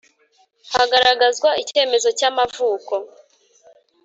Hagaragazwa 0.75 1.49
icyemezo 1.61 2.09
cy 2.17 2.25
‘amavuko. 2.29 2.93